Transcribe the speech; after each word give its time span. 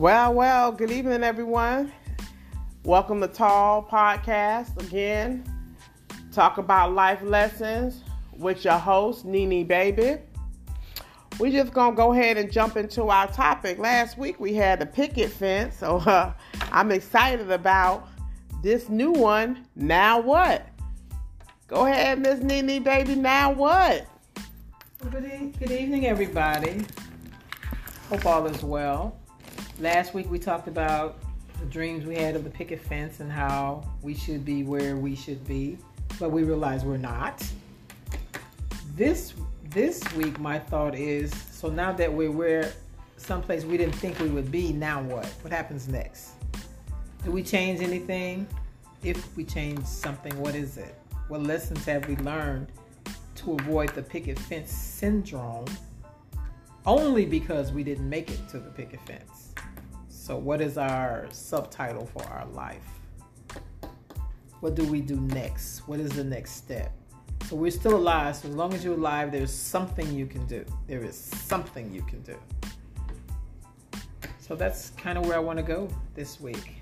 Well, 0.00 0.32
well, 0.32 0.72
good 0.72 0.90
evening, 0.90 1.22
everyone. 1.22 1.92
Welcome 2.84 3.20
to 3.20 3.28
Tall 3.28 3.82
Podcast 3.82 4.80
again. 4.82 5.44
Talk 6.32 6.56
about 6.56 6.94
life 6.94 7.20
lessons 7.20 8.02
with 8.32 8.64
your 8.64 8.78
host, 8.78 9.26
Nene 9.26 9.66
Baby. 9.66 10.16
We're 11.38 11.52
just 11.52 11.74
gonna 11.74 11.94
go 11.94 12.14
ahead 12.14 12.38
and 12.38 12.50
jump 12.50 12.78
into 12.78 13.10
our 13.10 13.30
topic. 13.30 13.78
Last 13.78 14.16
week 14.16 14.40
we 14.40 14.54
had 14.54 14.78
the 14.78 14.86
picket 14.86 15.30
fence, 15.30 15.76
so 15.76 15.96
uh, 16.06 16.32
I'm 16.72 16.92
excited 16.92 17.50
about 17.50 18.08
this 18.62 18.88
new 18.88 19.12
one. 19.12 19.66
Now 19.76 20.18
what? 20.18 20.66
Go 21.68 21.84
ahead, 21.84 22.20
Miss 22.20 22.40
Nene 22.40 22.82
Baby. 22.82 23.16
Now 23.16 23.52
what? 23.52 24.06
Good, 25.10 25.58
good 25.58 25.70
evening, 25.70 26.06
everybody. 26.06 26.86
Hope 28.08 28.24
all 28.24 28.46
is 28.46 28.62
well. 28.62 29.19
Last 29.80 30.12
week 30.12 30.30
we 30.30 30.38
talked 30.38 30.68
about 30.68 31.16
the 31.58 31.64
dreams 31.64 32.04
we 32.04 32.14
had 32.14 32.36
of 32.36 32.44
the 32.44 32.50
picket 32.50 32.82
fence 32.82 33.20
and 33.20 33.32
how 33.32 33.82
we 34.02 34.12
should 34.14 34.44
be 34.44 34.62
where 34.62 34.94
we 34.94 35.16
should 35.16 35.42
be, 35.48 35.78
but 36.18 36.30
we 36.30 36.42
realize 36.42 36.84
we're 36.84 36.98
not. 36.98 37.42
This 38.94 39.32
this 39.70 40.02
week 40.12 40.38
my 40.38 40.58
thought 40.58 40.94
is 40.94 41.32
so 41.50 41.70
now 41.70 41.92
that 41.92 42.12
we're 42.12 42.30
where 42.30 42.74
someplace 43.16 43.64
we 43.64 43.78
didn't 43.78 43.94
think 43.94 44.18
we 44.18 44.28
would 44.28 44.52
be, 44.52 44.70
now 44.74 45.00
what? 45.00 45.24
What 45.40 45.50
happens 45.50 45.88
next? 45.88 46.32
Do 47.24 47.30
we 47.30 47.42
change 47.42 47.80
anything? 47.80 48.46
If 49.02 49.34
we 49.34 49.44
change 49.44 49.86
something, 49.86 50.38
what 50.38 50.54
is 50.54 50.76
it? 50.76 50.94
What 51.28 51.42
lessons 51.42 51.86
have 51.86 52.06
we 52.06 52.16
learned 52.16 52.66
to 53.36 53.54
avoid 53.54 53.88
the 53.94 54.02
picket 54.02 54.38
fence 54.38 54.70
syndrome 54.70 55.64
only 56.84 57.24
because 57.24 57.72
we 57.72 57.82
didn't 57.82 58.08
make 58.08 58.30
it 58.30 58.46
to 58.50 58.58
the 58.58 58.70
picket 58.70 59.00
fence. 59.06 59.50
So, 60.30 60.36
what 60.36 60.60
is 60.60 60.78
our 60.78 61.26
subtitle 61.32 62.06
for 62.06 62.22
our 62.22 62.46
life? 62.52 62.86
What 64.60 64.76
do 64.76 64.84
we 64.84 65.00
do 65.00 65.16
next? 65.16 65.88
What 65.88 65.98
is 65.98 66.12
the 66.12 66.22
next 66.22 66.52
step? 66.52 66.92
So, 67.48 67.56
we're 67.56 67.72
still 67.72 67.96
alive. 67.96 68.36
So, 68.36 68.46
as 68.46 68.54
long 68.54 68.72
as 68.72 68.84
you're 68.84 68.94
alive, 68.94 69.32
there's 69.32 69.52
something 69.52 70.14
you 70.14 70.26
can 70.26 70.46
do. 70.46 70.64
There 70.86 71.02
is 71.02 71.16
something 71.16 71.92
you 71.92 72.02
can 72.02 72.22
do. 72.22 72.36
So, 74.38 74.54
that's 74.54 74.90
kind 74.90 75.18
of 75.18 75.26
where 75.26 75.34
I 75.34 75.40
want 75.40 75.58
to 75.58 75.64
go 75.64 75.88
this 76.14 76.40
week. 76.40 76.74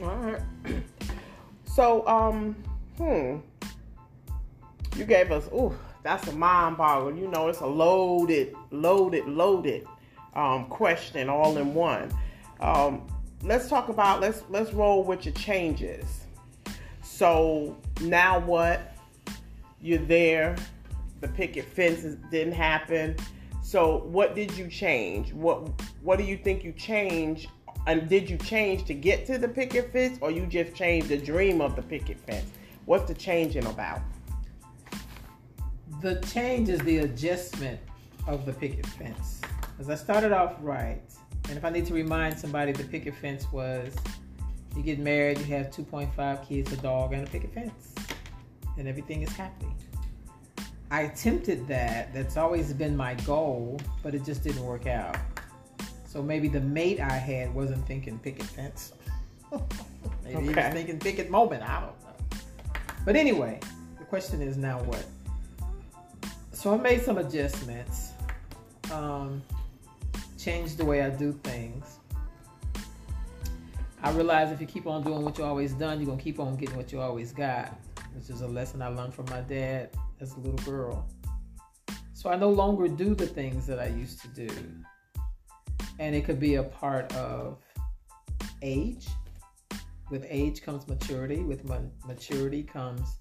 All 0.00 0.16
right. 0.16 0.40
So, 1.66 2.08
um, 2.08 2.56
hmm. 2.96 3.36
You 4.96 5.04
gave 5.04 5.30
us, 5.30 5.48
ooh, 5.52 5.76
that's 6.02 6.26
a 6.28 6.32
mind 6.32 6.78
boggle. 6.78 7.14
You 7.14 7.28
know, 7.28 7.48
it's 7.48 7.60
a 7.60 7.66
loaded, 7.66 8.54
loaded, 8.70 9.26
loaded 9.26 9.86
um, 10.36 10.66
question 10.66 11.28
all 11.28 11.56
in 11.56 11.74
one. 11.74 12.12
Um, 12.60 13.06
let's 13.42 13.68
talk 13.68 13.88
about 13.88 14.20
let's 14.20 14.44
let's 14.48 14.72
roll 14.72 15.02
with 15.02 15.24
your 15.24 15.34
changes. 15.34 16.26
So 17.02 17.76
now 18.02 18.38
what? 18.38 18.94
You're 19.80 19.98
there. 19.98 20.54
The 21.20 21.28
picket 21.28 21.64
fences 21.64 22.16
didn't 22.30 22.52
happen. 22.52 23.16
So 23.62 24.02
what 24.04 24.34
did 24.34 24.56
you 24.56 24.68
change? 24.68 25.32
What 25.32 25.70
what 26.02 26.18
do 26.18 26.24
you 26.24 26.36
think 26.36 26.62
you 26.62 26.72
changed? 26.72 27.48
And 27.86 28.08
did 28.08 28.28
you 28.28 28.36
change 28.36 28.84
to 28.86 28.94
get 28.94 29.26
to 29.26 29.38
the 29.38 29.48
picket 29.48 29.92
fence, 29.92 30.18
or 30.20 30.32
you 30.32 30.44
just 30.46 30.74
changed 30.74 31.08
the 31.08 31.18
dream 31.18 31.60
of 31.60 31.76
the 31.76 31.82
picket 31.82 32.18
fence? 32.26 32.50
What's 32.84 33.06
the 33.06 33.14
changing 33.14 33.64
about? 33.66 34.00
The 36.02 36.16
change 36.32 36.68
is 36.68 36.80
the 36.80 36.98
adjustment 36.98 37.80
of 38.26 38.44
the 38.44 38.52
picket 38.52 38.86
fence. 38.86 39.40
As 39.78 39.90
I 39.90 39.94
started 39.94 40.32
off 40.32 40.56
right, 40.60 41.02
and 41.48 41.56
if 41.56 41.64
I 41.64 41.70
need 41.70 41.86
to 41.86 41.94
remind 41.94 42.38
somebody, 42.38 42.72
the 42.72 42.84
picket 42.84 43.14
fence 43.14 43.46
was 43.52 43.94
you 44.76 44.82
get 44.82 44.98
married, 44.98 45.38
you 45.38 45.44
have 45.46 45.70
2.5 45.70 46.46
kids, 46.48 46.72
a 46.72 46.76
dog, 46.78 47.12
and 47.12 47.26
a 47.26 47.30
picket 47.30 47.52
fence, 47.52 47.94
and 48.78 48.88
everything 48.88 49.22
is 49.22 49.32
happy. 49.32 49.66
I 50.90 51.02
attempted 51.02 51.66
that. 51.68 52.14
That's 52.14 52.36
always 52.36 52.72
been 52.72 52.96
my 52.96 53.14
goal, 53.14 53.80
but 54.02 54.14
it 54.14 54.24
just 54.24 54.44
didn't 54.44 54.64
work 54.64 54.86
out. 54.86 55.16
So 56.06 56.22
maybe 56.22 56.48
the 56.48 56.60
mate 56.60 57.00
I 57.00 57.16
had 57.16 57.52
wasn't 57.54 57.86
thinking 57.86 58.18
picket 58.18 58.44
fence. 58.44 58.92
maybe 60.24 60.42
he 60.42 60.48
was 60.48 60.72
thinking 60.72 60.98
picket 60.98 61.30
moment. 61.30 61.62
I 61.62 61.80
don't 61.80 62.00
know. 62.00 62.38
But 63.04 63.16
anyway, 63.16 63.60
the 63.98 64.04
question 64.04 64.40
is 64.40 64.56
now 64.56 64.82
what? 64.84 65.04
So 66.52 66.72
I 66.72 66.76
made 66.78 67.02
some 67.02 67.18
adjustments, 67.18 68.12
um, 68.90 69.42
changed 70.46 70.76
the 70.76 70.84
way 70.84 71.02
I 71.02 71.10
do 71.10 71.32
things. 71.32 71.98
I 74.00 74.12
realize 74.12 74.52
if 74.52 74.60
you 74.60 74.66
keep 74.68 74.86
on 74.86 75.02
doing 75.02 75.24
what 75.24 75.38
you 75.38 75.44
always 75.44 75.72
done, 75.72 75.98
you're 75.98 76.06
gonna 76.06 76.22
keep 76.22 76.38
on 76.38 76.54
getting 76.54 76.76
what 76.76 76.92
you 76.92 77.00
always 77.00 77.32
got, 77.32 77.76
which 78.14 78.30
is 78.30 78.42
a 78.42 78.46
lesson 78.46 78.80
I 78.80 78.86
learned 78.86 79.12
from 79.12 79.26
my 79.28 79.40
dad 79.40 79.90
as 80.20 80.34
a 80.34 80.38
little 80.38 80.64
girl. 80.64 81.04
So 82.12 82.30
I 82.30 82.36
no 82.36 82.48
longer 82.48 82.86
do 82.86 83.12
the 83.12 83.26
things 83.26 83.66
that 83.66 83.80
I 83.80 83.88
used 83.88 84.20
to 84.22 84.28
do. 84.28 84.48
And 85.98 86.14
it 86.14 86.24
could 86.24 86.38
be 86.38 86.54
a 86.54 86.62
part 86.62 87.12
of 87.16 87.58
age. 88.62 89.08
With 90.12 90.24
age 90.28 90.62
comes 90.62 90.86
maturity. 90.86 91.42
With 91.42 91.64
ma- 91.64 91.90
maturity 92.06 92.62
comes 92.62 93.16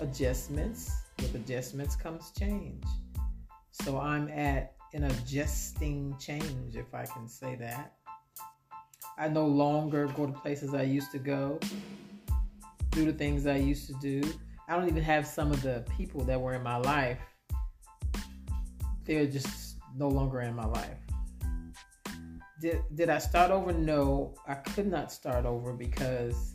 adjustments. 0.00 0.90
With 1.18 1.34
adjustments 1.34 1.96
comes 1.96 2.30
change. 2.30 2.82
So 3.72 4.00
I'm 4.00 4.28
at 4.28 4.72
an 4.94 5.04
adjusting 5.04 6.14
change, 6.18 6.76
if 6.76 6.94
I 6.94 7.06
can 7.06 7.28
say 7.28 7.54
that. 7.56 7.94
I 9.18 9.28
no 9.28 9.46
longer 9.46 10.06
go 10.08 10.26
to 10.26 10.32
places 10.32 10.74
I 10.74 10.82
used 10.82 11.12
to 11.12 11.18
go, 11.18 11.58
do 12.90 13.04
the 13.04 13.12
things 13.12 13.46
I 13.46 13.56
used 13.56 13.86
to 13.88 13.94
do. 13.94 14.22
I 14.68 14.76
don't 14.76 14.88
even 14.88 15.02
have 15.02 15.26
some 15.26 15.50
of 15.50 15.62
the 15.62 15.84
people 15.96 16.24
that 16.24 16.40
were 16.40 16.54
in 16.54 16.62
my 16.62 16.76
life. 16.76 17.18
They're 19.04 19.26
just 19.26 19.76
no 19.96 20.08
longer 20.08 20.40
in 20.42 20.54
my 20.54 20.66
life. 20.66 20.98
Did, 22.60 22.82
did 22.94 23.10
I 23.10 23.18
start 23.18 23.50
over? 23.50 23.72
No, 23.72 24.34
I 24.46 24.54
could 24.54 24.86
not 24.86 25.10
start 25.10 25.44
over 25.46 25.72
because 25.72 26.54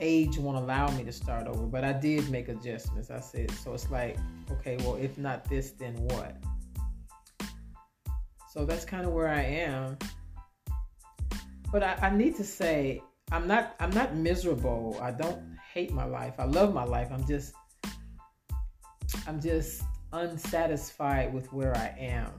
age 0.00 0.36
won't 0.36 0.58
allow 0.58 0.90
me 0.90 1.04
to 1.04 1.12
start 1.12 1.46
over. 1.46 1.64
But 1.66 1.84
I 1.84 1.92
did 1.92 2.28
make 2.30 2.48
adjustments. 2.48 3.10
I 3.10 3.20
said, 3.20 3.50
so 3.50 3.72
it's 3.72 3.90
like, 3.90 4.18
okay, 4.50 4.76
well, 4.80 4.96
if 4.96 5.16
not 5.16 5.44
this, 5.48 5.70
then 5.70 5.94
what? 6.08 6.36
So 8.52 8.66
that's 8.66 8.84
kind 8.84 9.06
of 9.06 9.14
where 9.14 9.30
I 9.30 9.40
am. 9.40 9.96
But 11.72 11.82
I, 11.82 11.94
I 12.02 12.10
need 12.14 12.36
to 12.36 12.44
say, 12.44 13.02
I'm 13.30 13.48
not 13.48 13.74
I'm 13.80 13.88
not 13.90 14.14
miserable. 14.14 14.98
I 15.00 15.10
don't 15.10 15.56
hate 15.72 15.90
my 15.90 16.04
life. 16.04 16.34
I 16.38 16.44
love 16.44 16.74
my 16.74 16.84
life. 16.84 17.08
I'm 17.10 17.26
just 17.26 17.54
I'm 19.26 19.40
just 19.40 19.84
unsatisfied 20.12 21.32
with 21.32 21.50
where 21.54 21.74
I 21.74 21.96
am. 21.98 22.30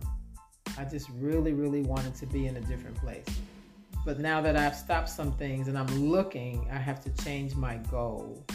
I 0.78 0.84
just 0.84 1.09
really, 1.16 1.53
really 1.53 1.81
wanted 1.81 2.13
to 2.18 2.28
be 2.28 2.45
in 2.45 2.57
a 2.57 2.62
different 2.62 2.95
place. 2.97 3.25
But 4.06 4.19
now 4.19 4.40
that 4.41 4.56
I've 4.56 4.75
stopped 4.75 5.09
some 5.09 5.31
things 5.31 5.68
and 5.68 5.75
I'm 5.75 6.12
looking, 6.12 6.68
I 6.72 6.78
have 6.78 7.03
to 7.06 7.24
change 7.24 7.56
my 7.56 7.78
goal. 7.90 8.45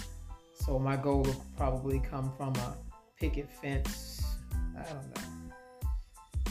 So 0.54 0.78
my 0.78 0.94
goal 0.94 1.22
will 1.22 1.44
probably 1.56 1.98
come 1.98 2.30
from 2.36 2.54
a 2.54 2.76
picket 3.18 3.50
fence. 3.50 4.22
I 4.78 4.82
don't 4.84 5.16
know. 5.16 5.37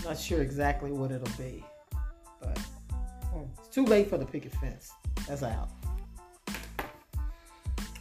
Not 0.03 0.17
sure 0.17 0.41
exactly 0.41 0.91
what 0.91 1.11
it'll 1.11 1.27
be. 1.37 1.63
But 2.41 2.59
it's 3.59 3.69
too 3.69 3.85
late 3.85 4.09
for 4.09 4.17
the 4.17 4.25
picket 4.25 4.53
fence. 4.55 4.91
That's 5.27 5.43
out. 5.43 5.69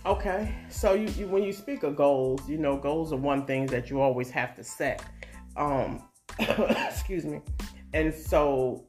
Okay, 0.07 0.55
so 0.69 0.95
you, 0.95 1.09
you 1.19 1.27
when 1.27 1.43
you 1.43 1.53
speak 1.53 1.83
of 1.83 1.97
goals, 1.97 2.41
you 2.49 2.59
know 2.59 2.77
goals 2.77 3.13
are 3.13 3.17
one 3.17 3.45
thing 3.45 3.67
that 3.67 3.91
you 3.91 4.01
always 4.01 4.31
have 4.31 4.55
to 4.55 4.63
set. 4.63 5.05
Um, 5.57 6.01
excuse 6.39 7.25
me, 7.25 7.41
and 7.93 8.15
so 8.15 8.85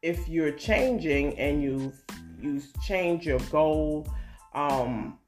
if 0.00 0.26
you're 0.26 0.52
changing 0.52 1.38
and 1.38 1.62
you 1.62 1.92
you 2.40 2.62
change 2.82 3.26
your 3.26 3.40
goal, 3.50 4.08
um, 4.54 5.18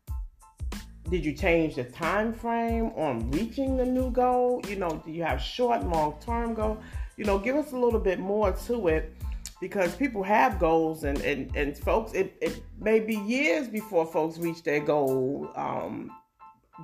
did 1.10 1.22
you 1.22 1.34
change 1.34 1.74
the 1.74 1.84
time 1.84 2.32
frame 2.32 2.86
on 2.96 3.30
reaching 3.30 3.76
the 3.76 3.84
new 3.84 4.10
goal? 4.10 4.62
You 4.68 4.76
know, 4.76 5.02
do 5.04 5.12
you 5.12 5.22
have 5.22 5.40
short, 5.40 5.84
long 5.84 6.14
term 6.18 6.54
goal? 6.54 6.78
You 7.16 7.24
know, 7.24 7.38
give 7.38 7.56
us 7.56 7.72
a 7.72 7.76
little 7.76 8.00
bit 8.00 8.18
more 8.18 8.52
to 8.52 8.88
it 8.88 9.14
because 9.60 9.94
people 9.96 10.22
have 10.22 10.58
goals 10.58 11.04
and, 11.04 11.18
and, 11.22 11.54
and 11.56 11.78
folks 11.78 12.12
it, 12.12 12.36
it 12.42 12.62
may 12.78 13.00
be 13.00 13.16
years 13.16 13.68
before 13.68 14.04
folks 14.04 14.36
reach 14.36 14.62
their 14.62 14.80
goal 14.80 15.50
um, 15.56 16.10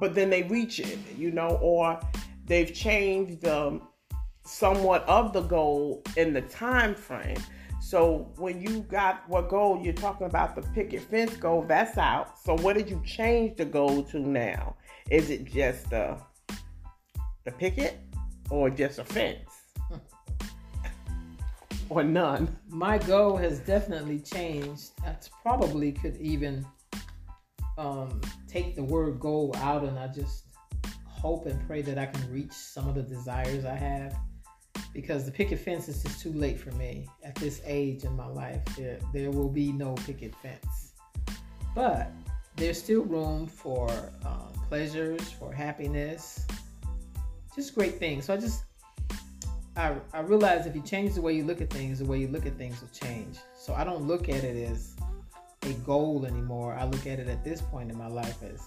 but 0.01 0.15
then 0.15 0.31
they 0.31 0.45
reach 0.45 0.81
it 0.81 0.99
you 1.19 1.31
know 1.31 1.59
or 1.61 2.01
they've 2.47 2.73
changed 2.73 3.43
the 3.43 3.79
somewhat 4.45 5.05
of 5.05 5.33
the 5.33 5.43
goal 5.43 6.03
in 6.17 6.33
the 6.33 6.43
time 6.43 6.95
frame. 6.95 7.39
So 7.81 8.33
when 8.37 8.61
you 8.61 8.81
got 8.83 9.29
what 9.29 9.49
goal 9.49 9.81
you're 9.83 9.93
talking 9.93 10.27
about 10.27 10.55
the 10.55 10.63
picket 10.63 11.03
fence 11.03 11.37
goal 11.37 11.65
that's 11.67 11.99
out. 11.99 12.39
So 12.39 12.57
what 12.59 12.77
did 12.77 12.89
you 12.89 13.03
change 13.05 13.57
the 13.57 13.65
goal 13.65 14.03
to 14.05 14.19
now? 14.19 14.77
Is 15.11 15.31
it 15.31 15.45
just 15.45 15.91
the 15.91 16.17
the 17.45 17.51
picket 17.53 17.99
or 18.51 18.71
just 18.71 18.99
a 18.99 19.05
fence 19.05 19.62
or 21.97 22.03
none? 22.03 22.57
My 22.71 22.97
goal 22.97 23.37
has 23.37 23.59
definitely 23.59 24.19
changed. 24.19 24.93
I 25.05 25.15
probably 25.43 25.93
could 25.93 26.17
even 26.17 26.67
um, 27.77 28.21
take 28.49 28.75
the 28.75 28.83
word 28.83 29.21
goal 29.21 29.55
out, 29.59 29.85
and 29.85 29.99
I 29.99 30.09
just 30.09 30.47
hope 31.05 31.45
and 31.45 31.67
pray 31.67 31.83
that 31.83 31.99
I 31.99 32.07
can 32.07 32.33
reach 32.33 32.53
some 32.53 32.89
of 32.89 32.95
the 32.95 33.03
desires 33.03 33.67
I 33.67 33.75
have. 33.75 34.17
Because 34.95 35.27
the 35.27 35.33
picket 35.33 35.59
fence 35.59 35.89
is 35.89 36.03
just 36.03 36.21
too 36.21 36.33
late 36.33 36.59
for 36.59 36.71
me 36.73 37.07
at 37.23 37.35
this 37.35 37.61
age 37.65 38.05
in 38.05 38.17
my 38.17 38.27
life. 38.27 38.63
There, 38.77 38.99
there 39.13 39.31
will 39.31 39.51
be 39.51 39.71
no 39.73 39.95
picket 40.07 40.35
fence. 40.37 40.93
But 41.75 42.11
there's 42.57 42.79
still 42.79 43.03
room 43.03 43.47
for 43.47 43.91
um, 44.25 44.53
pleasures, 44.69 45.31
for 45.31 45.53
happiness, 45.53 46.47
just 47.55 47.75
great 47.75 47.99
things. 47.99 48.27
So 48.27 48.35
I 48.35 48.39
just 48.39 48.65
I, 49.77 49.97
I 50.13 50.21
realize 50.21 50.67
if 50.67 50.75
you 50.75 50.83
change 50.83 51.15
the 51.15 51.23
way 51.23 51.35
you 51.35 51.45
look 51.45 51.61
at 51.61 51.71
things, 51.71 51.99
the 51.99 52.05
way 52.05 52.19
you 52.19 52.29
look 52.29 52.45
at 52.45 52.59
things 52.59 52.81
will 52.81 52.89
change. 52.89 53.39
So 53.57 53.73
I 53.75 53.85
don't 53.85 54.07
look 54.07 54.29
at 54.29 54.45
it 54.45 54.71
as 54.71 54.95
a 55.63 55.73
goal 55.85 56.27
anymore. 56.27 56.75
I 56.75 56.85
look 56.85 57.07
at 57.07 57.19
it 57.19 57.29
at 57.29 57.43
this 57.43 57.63
point 57.63 57.91
in 57.91 57.97
my 57.97 58.09
life 58.09 58.43
as 58.43 58.63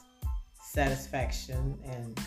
satisfaction 0.59 1.77
and 1.85 2.19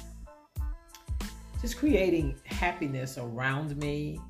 just 1.60 1.76
creating 1.76 2.36
happiness 2.44 3.19
around 3.19 3.76
me. 3.78 4.20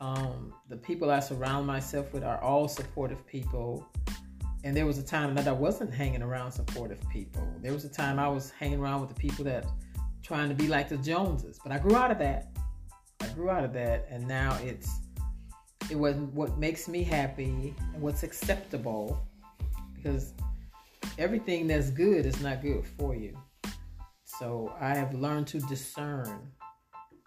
Um, 0.00 0.52
the 0.68 0.76
people 0.76 1.10
I 1.10 1.20
surround 1.20 1.66
myself 1.66 2.12
with 2.12 2.22
are 2.22 2.40
all 2.40 2.68
supportive 2.68 3.26
people. 3.26 3.88
And 4.64 4.76
there 4.76 4.86
was 4.86 4.98
a 4.98 5.02
time 5.02 5.34
that 5.34 5.48
I 5.48 5.52
wasn't 5.52 5.92
hanging 5.92 6.22
around 6.22 6.52
supportive 6.52 7.00
people. 7.10 7.48
There 7.60 7.72
was 7.72 7.84
a 7.84 7.88
time 7.88 8.20
I 8.20 8.28
was 8.28 8.52
hanging 8.52 8.78
around 8.78 9.00
with 9.00 9.08
the 9.08 9.20
people 9.20 9.44
that 9.46 9.66
trying 10.22 10.48
to 10.48 10.54
be 10.54 10.68
like 10.68 10.88
the 10.88 10.98
Joneses. 10.98 11.58
But 11.60 11.72
I 11.72 11.78
grew 11.78 11.96
out 11.96 12.12
of 12.12 12.18
that. 12.20 12.51
I 13.22 13.28
grew 13.28 13.50
out 13.50 13.64
of 13.64 13.72
that, 13.74 14.06
and 14.10 14.26
now 14.26 14.58
it's 14.62 14.90
it 15.90 15.98
was 15.98 16.16
what 16.16 16.58
makes 16.58 16.88
me 16.88 17.02
happy 17.02 17.74
and 17.78 18.02
what's 18.02 18.22
acceptable 18.22 19.26
because 19.94 20.32
everything 21.18 21.66
that's 21.66 21.90
good 21.90 22.26
is 22.26 22.40
not 22.40 22.62
good 22.62 22.86
for 22.98 23.14
you. 23.14 23.36
So 24.24 24.74
I 24.80 24.94
have 24.94 25.14
learned 25.14 25.46
to 25.48 25.60
discern. 25.60 26.50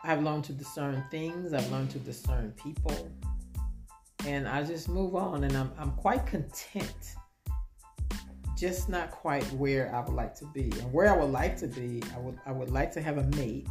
I've 0.04 0.22
learned 0.22 0.44
to 0.46 0.54
discern 0.54 1.04
things. 1.12 1.54
I've 1.54 1.70
learned 1.72 1.92
to 1.92 2.00
discern 2.00 2.54
people. 2.62 3.12
And 4.26 4.48
I 4.48 4.64
just 4.64 4.90
move 4.90 5.16
on 5.16 5.44
and 5.44 5.56
I'm, 5.56 5.72
I'm 5.78 5.92
quite 5.92 6.26
content. 6.26 7.16
Just 8.58 8.90
not 8.90 9.12
quite 9.12 9.44
where 9.54 9.94
I 9.94 10.02
would 10.02 10.14
like 10.14 10.36
to 10.36 10.46
be. 10.46 10.72
And 10.80 10.92
where 10.92 11.14
I 11.14 11.18
would 11.18 11.32
like 11.32 11.58
to 11.58 11.68
be, 11.68 12.02
I 12.16 12.20
would 12.20 12.40
I 12.46 12.52
would 12.52 12.70
like 12.70 12.92
to 12.94 13.02
have 13.02 13.18
a 13.18 13.24
mate. 13.36 13.68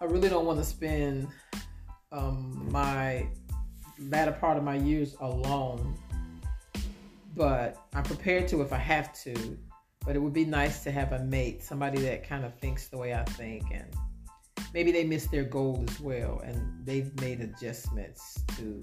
I 0.00 0.04
really 0.06 0.28
don't 0.28 0.46
want 0.46 0.58
to 0.58 0.64
spend 0.64 1.28
um, 2.12 2.68
my 2.70 3.28
latter 3.98 4.32
part 4.32 4.56
of 4.56 4.64
my 4.64 4.74
years 4.74 5.16
alone 5.20 5.96
but 7.34 7.76
I'm 7.92 8.04
prepared 8.04 8.48
to 8.48 8.62
if 8.62 8.72
I 8.72 8.78
have 8.78 9.12
to. 9.22 9.58
But 10.04 10.16
it 10.16 10.18
would 10.18 10.34
be 10.34 10.44
nice 10.44 10.84
to 10.84 10.90
have 10.90 11.12
a 11.12 11.20
mate, 11.20 11.62
somebody 11.62 12.00
that 12.02 12.28
kind 12.28 12.44
of 12.44 12.54
thinks 12.58 12.88
the 12.88 12.98
way 12.98 13.14
I 13.14 13.24
think, 13.24 13.64
and 13.72 13.86
maybe 14.74 14.92
they 14.92 15.04
missed 15.04 15.30
their 15.30 15.44
goal 15.44 15.82
as 15.88 15.98
well, 15.98 16.42
and 16.44 16.84
they've 16.84 17.18
made 17.22 17.40
adjustments 17.40 18.44
to 18.58 18.82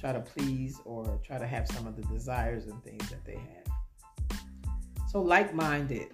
try 0.00 0.12
to 0.12 0.20
please 0.20 0.80
or 0.86 1.20
try 1.22 1.38
to 1.38 1.46
have 1.46 1.68
some 1.68 1.86
of 1.86 1.96
the 1.96 2.02
desires 2.04 2.66
and 2.66 2.82
things 2.82 3.06
that 3.10 3.22
they 3.26 3.34
have. 3.34 4.38
So, 5.10 5.20
like 5.20 5.54
minded, 5.54 6.08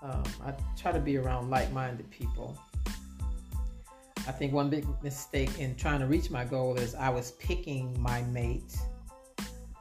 um, 0.00 0.22
I 0.44 0.54
try 0.80 0.92
to 0.92 1.00
be 1.00 1.16
around 1.16 1.50
like 1.50 1.72
minded 1.72 2.08
people. 2.10 2.56
I 4.28 4.32
think 4.32 4.52
one 4.52 4.70
big 4.70 4.86
mistake 5.02 5.58
in 5.58 5.74
trying 5.74 5.98
to 6.00 6.06
reach 6.06 6.30
my 6.30 6.44
goal 6.44 6.76
is 6.76 6.94
I 6.94 7.08
was 7.08 7.32
picking 7.32 8.00
my 8.00 8.22
mate 8.22 8.76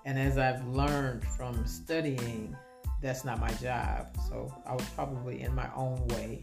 and 0.08 0.18
as 0.18 0.38
I've 0.38 0.66
learned 0.68 1.26
from 1.26 1.68
studying, 1.68 2.56
that's 3.02 3.26
not 3.26 3.42
my 3.42 3.52
job. 3.56 4.08
So 4.30 4.50
I 4.66 4.72
was 4.72 4.86
probably 4.96 5.42
in 5.42 5.54
my 5.54 5.70
own 5.76 6.02
way. 6.08 6.42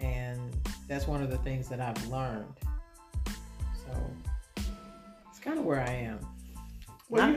And 0.00 0.52
that's 0.88 1.06
one 1.06 1.22
of 1.22 1.30
the 1.30 1.38
things 1.38 1.68
that 1.68 1.80
I've 1.80 2.04
learned. 2.08 2.56
So 3.86 4.10
it's 5.30 5.38
kind 5.38 5.60
of 5.60 5.64
where 5.64 5.80
I 5.80 5.92
am. 5.92 6.18
Well, 7.08 7.36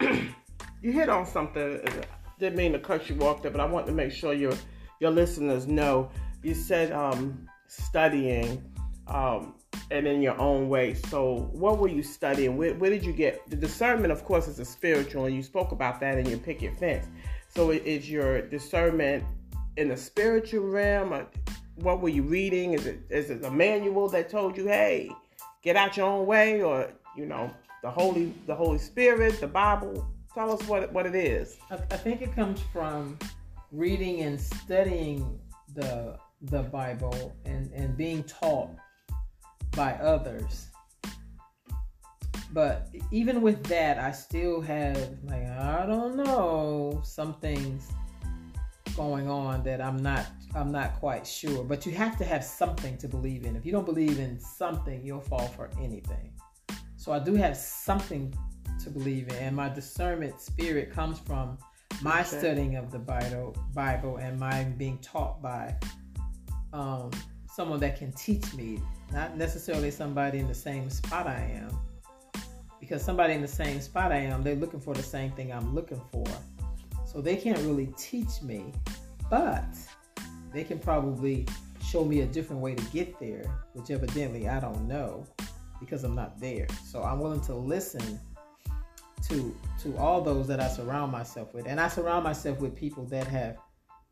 you, 0.00 0.28
you 0.80 0.92
hit 0.92 1.08
on 1.08 1.26
something. 1.26 1.80
Didn't 2.38 2.56
mean 2.56 2.70
to 2.70 2.78
cut 2.78 3.10
you 3.10 3.18
off 3.20 3.42
there, 3.42 3.50
but 3.50 3.60
I 3.60 3.64
want 3.64 3.84
to 3.86 3.92
make 3.92 4.12
sure 4.12 4.32
your 4.32 4.54
your 5.00 5.10
listeners 5.10 5.66
know. 5.66 6.08
You 6.44 6.54
said 6.54 6.92
um, 6.92 7.48
studying. 7.76 8.62
Um, 9.06 9.54
and 9.90 10.06
in 10.06 10.22
your 10.22 10.38
own 10.40 10.68
way. 10.68 10.94
So, 10.94 11.48
what 11.52 11.78
were 11.78 11.88
you 11.88 12.02
studying? 12.02 12.56
Where, 12.56 12.74
where, 12.74 12.90
did 12.90 13.04
you 13.04 13.12
get 13.12 13.48
the 13.48 13.56
discernment? 13.56 14.12
Of 14.12 14.24
course, 14.24 14.48
is 14.48 14.58
a 14.58 14.64
spiritual, 14.64 15.26
and 15.26 15.34
you 15.34 15.42
spoke 15.42 15.72
about 15.72 16.00
that 16.00 16.18
in 16.18 16.26
your 16.26 16.38
picket 16.38 16.76
fence. 16.78 17.06
So, 17.48 17.70
is 17.70 18.10
your 18.10 18.42
discernment 18.42 19.24
in 19.76 19.88
the 19.88 19.96
spiritual 19.96 20.66
realm? 20.66 21.26
What 21.76 22.00
were 22.00 22.08
you 22.08 22.22
reading? 22.22 22.74
Is 22.74 22.86
it 22.86 23.00
is 23.10 23.30
it 23.30 23.44
a 23.44 23.50
manual 23.50 24.08
that 24.10 24.28
told 24.28 24.56
you, 24.56 24.66
"Hey, 24.66 25.10
get 25.62 25.76
out 25.76 25.96
your 25.96 26.06
own 26.06 26.26
way," 26.26 26.62
or 26.62 26.90
you 27.16 27.26
know, 27.26 27.50
the 27.82 27.90
Holy 27.90 28.32
the 28.46 28.54
Holy 28.54 28.78
Spirit, 28.78 29.40
the 29.40 29.48
Bible? 29.48 30.06
Tell 30.34 30.50
us 30.50 30.66
what 30.66 30.92
what 30.92 31.06
it 31.06 31.14
is. 31.14 31.58
I 31.70 31.76
think 31.96 32.22
it 32.22 32.34
comes 32.34 32.60
from 32.72 33.18
reading 33.72 34.20
and 34.20 34.40
studying 34.40 35.38
the 35.74 36.16
the 36.44 36.62
Bible 36.62 37.36
and 37.44 37.70
and 37.72 37.96
being 37.96 38.22
taught 38.24 38.70
by 39.72 39.92
others. 39.94 40.68
But 42.52 42.88
even 43.10 43.42
with 43.42 43.64
that, 43.64 43.98
I 43.98 44.12
still 44.12 44.60
have 44.60 44.96
like 45.24 45.46
I 45.46 45.86
don't 45.86 46.16
know 46.16 47.00
some 47.04 47.34
things 47.34 47.90
going 48.96 49.28
on 49.28 49.64
that 49.64 49.80
I'm 49.80 49.96
not 49.96 50.26
I'm 50.54 50.70
not 50.70 50.94
quite 50.94 51.26
sure. 51.26 51.64
But 51.64 51.84
you 51.84 51.92
have 51.92 52.16
to 52.18 52.24
have 52.24 52.44
something 52.44 52.96
to 52.98 53.08
believe 53.08 53.44
in. 53.44 53.56
If 53.56 53.66
you 53.66 53.72
don't 53.72 53.86
believe 53.86 54.18
in 54.18 54.38
something, 54.38 55.04
you'll 55.04 55.20
fall 55.20 55.48
for 55.48 55.70
anything. 55.80 56.32
So 56.96 57.12
I 57.12 57.18
do 57.18 57.34
have 57.34 57.56
something 57.56 58.32
to 58.82 58.90
believe 58.90 59.28
in, 59.28 59.36
and 59.36 59.56
my 59.56 59.68
discernment 59.68 60.40
spirit 60.40 60.92
comes 60.92 61.18
from 61.18 61.58
my 62.02 62.20
okay. 62.20 62.38
studying 62.38 62.76
of 62.76 62.90
the 62.90 62.98
Bible, 62.98 63.56
Bible, 63.74 64.16
and 64.18 64.38
my 64.38 64.64
being 64.64 64.98
taught 64.98 65.42
by 65.42 65.76
um, 66.74 67.10
someone 67.46 67.78
that 67.80 67.96
can 67.96 68.12
teach 68.12 68.52
me 68.54 68.80
not 69.12 69.36
necessarily 69.36 69.90
somebody 69.90 70.40
in 70.40 70.48
the 70.48 70.54
same 70.54 70.90
spot 70.90 71.26
I 71.26 71.62
am. 71.62 71.78
Because 72.80 73.02
somebody 73.02 73.32
in 73.32 73.40
the 73.40 73.48
same 73.48 73.80
spot 73.80 74.12
I 74.12 74.16
am, 74.16 74.42
they're 74.42 74.56
looking 74.56 74.80
for 74.80 74.92
the 74.92 75.02
same 75.02 75.30
thing 75.32 75.52
I'm 75.52 75.74
looking 75.74 76.00
for. 76.12 76.26
So 77.06 77.20
they 77.22 77.36
can't 77.36 77.60
really 77.60 77.94
teach 77.96 78.42
me, 78.42 78.72
but 79.30 79.64
they 80.52 80.64
can 80.64 80.78
probably 80.78 81.46
show 81.82 82.04
me 82.04 82.20
a 82.20 82.26
different 82.26 82.60
way 82.60 82.74
to 82.74 82.84
get 82.86 83.18
there, 83.20 83.44
which 83.72 83.90
evidently 83.90 84.48
I 84.48 84.58
don't 84.58 84.86
know 84.88 85.24
because 85.80 86.02
I'm 86.02 86.14
not 86.14 86.40
there. 86.40 86.66
So 86.84 87.02
I'm 87.02 87.20
willing 87.20 87.40
to 87.42 87.54
listen 87.54 88.20
to 89.28 89.56
to 89.82 89.96
all 89.96 90.20
those 90.20 90.46
that 90.48 90.60
I 90.60 90.68
surround 90.68 91.12
myself 91.12 91.54
with. 91.54 91.66
And 91.66 91.80
I 91.80 91.88
surround 91.88 92.24
myself 92.24 92.60
with 92.60 92.74
people 92.74 93.04
that 93.06 93.26
have 93.28 93.58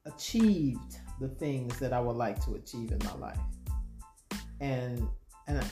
achieved 0.07 0.99
the 1.21 1.29
things 1.29 1.79
that 1.79 1.93
I 1.93 2.01
would 2.01 2.17
like 2.17 2.45
to 2.45 2.55
achieve 2.55 2.93
in 2.93 2.99
my 3.05 3.15
life 3.15 3.39
and 4.63 5.09
and 5.49 5.59
I, 5.59 5.65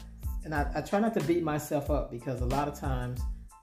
and 0.44 0.54
I, 0.54 0.70
I, 0.74 0.80
try 0.80 0.98
not 0.98 1.14
to 1.14 1.20
beat 1.24 1.42
myself 1.42 1.90
up 1.90 2.10
because 2.10 2.40
a 2.40 2.46
lot 2.46 2.66
of 2.66 2.78
times 2.78 3.20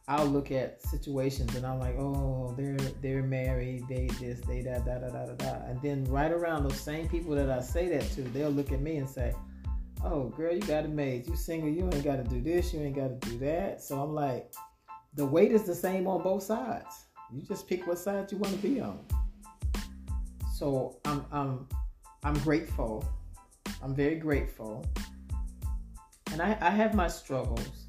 I'll 0.07 0.25
look 0.25 0.51
at 0.51 0.81
situations 0.81 1.53
and 1.55 1.65
I'm 1.65 1.79
like, 1.79 1.95
oh, 2.00 2.55
they're 2.57 2.77
they're 3.01 3.24
married, 3.24 3.83
they 3.89 4.07
this, 4.19 4.39
they 4.41 4.62
that, 4.62 4.86
da 4.86 5.00
da 5.00 5.09
da 5.09 5.25
da 5.25 5.33
da, 5.33 5.65
and 5.67 5.81
then 5.81 6.05
right 6.05 6.31
around 6.31 6.63
those 6.63 6.79
same 6.79 7.09
people 7.09 7.36
that 7.36 7.50
I 7.50 7.62
say 7.62 7.89
that 7.89 8.09
to, 8.12 8.21
they'll 8.21 8.50
look 8.50 8.71
at 8.71 8.79
me 8.79 8.97
and 8.97 9.09
say, 9.09 9.36
oh, 10.03 10.29
girl, 10.29 10.53
you 10.53 10.62
got 10.62 10.86
a 10.86 10.88
maid, 10.88 11.27
you 11.27 11.36
single, 11.36 11.69
you 11.69 11.83
ain't 11.83 12.05
got 12.05 12.17
to 12.17 12.24
do 12.24 12.41
this, 12.41 12.74
you 12.74 12.81
ain't 12.81 12.95
got 12.95 13.21
to 13.21 13.29
do 13.29 13.38
that. 13.39 13.81
So 13.81 14.01
I'm 14.01 14.13
like, 14.13 14.53
the 15.15 15.25
weight 15.25 15.51
is 15.51 15.63
the 15.63 15.75
same 15.75 16.07
on 16.07 16.24
both 16.24 16.43
sides. 16.43 17.07
You 17.33 17.41
just 17.41 17.67
pick 17.67 17.86
what 17.86 17.97
side 18.00 18.31
you 18.31 18.38
want 18.38 18.53
to 18.53 18.62
be 18.62 18.79
on. 18.79 19.00
So 20.58 21.00
I'm 21.06 21.24
I'm 21.32 21.68
I'm 22.24 22.34
grateful. 22.40 23.08
I'm 23.84 23.94
very 23.94 24.16
grateful 24.16 24.84
and 26.32 26.42
I, 26.42 26.58
I 26.62 26.70
have 26.70 26.94
my 26.94 27.08
struggles, 27.08 27.88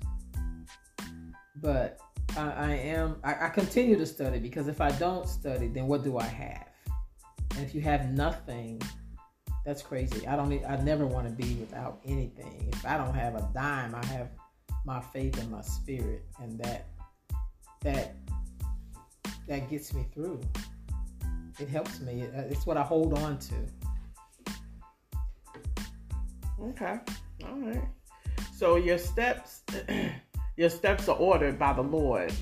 but 1.57 1.99
I, 2.37 2.51
I 2.51 2.71
am 2.73 3.17
I, 3.25 3.47
I 3.47 3.49
continue 3.49 3.97
to 3.97 4.07
study 4.07 4.39
because 4.39 4.69
if 4.69 4.81
I 4.81 4.91
don't 4.93 5.29
study, 5.29 5.69
then 5.69 5.87
what 5.87 6.05
do 6.05 6.19
I 6.19 6.25
have? 6.25 6.69
And 7.57 7.65
if 7.67 7.75
you 7.75 7.81
have 7.81 8.13
nothing, 8.13 8.81
that's 9.65 9.83
crazy. 9.83 10.27
I 10.27 10.37
don't. 10.37 10.53
I 10.67 10.77
never 10.77 11.07
want 11.07 11.27
to 11.27 11.33
be 11.33 11.55
without 11.55 12.01
anything. 12.07 12.69
If 12.73 12.85
I 12.85 12.97
don't 12.97 13.15
have 13.15 13.35
a 13.35 13.49
dime, 13.55 13.95
I 13.95 14.05
have 14.07 14.29
my 14.85 15.01
faith 15.01 15.39
and 15.41 15.51
my 15.51 15.63
spirit, 15.63 16.23
and 16.41 16.59
that 16.61 16.89
that 17.83 18.17
that 19.47 19.71
gets 19.71 19.93
me 19.93 20.07
through. 20.13 20.41
It 21.61 21.69
helps 21.69 22.01
me. 22.01 22.23
It's 22.23 22.67
what 22.67 22.77
I 22.77 22.83
hold 22.83 23.15
on 23.19 23.39
to. 23.39 23.55
Okay. 26.61 26.99
All 27.45 27.59
right. 27.59 27.83
So 28.55 28.77
your 28.77 28.99
steps, 28.99 29.63
your 30.57 30.71
steps 30.71 31.09
are 31.09 31.17
ordered 31.17 31.59
by 31.59 31.73
the 31.73 31.83
Lord 31.83 32.33